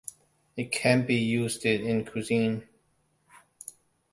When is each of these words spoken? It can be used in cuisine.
It 0.57 0.71
can 0.71 1.05
be 1.05 1.13
used 1.13 1.63
in 1.63 2.03
cuisine. 2.05 2.67